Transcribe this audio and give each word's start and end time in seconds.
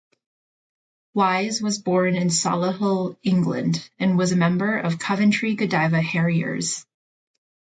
Wise 1.13 1.61
was 1.61 1.77
born 1.77 2.15
in 2.15 2.29
Solihull, 2.29 3.17
England 3.21 3.87
and 3.99 4.17
was 4.17 4.31
a 4.31 4.35
member 4.35 4.75
of 4.79 4.97
Coventry 4.97 5.53
Godiva 5.53 6.01
Harriers. 6.01 6.87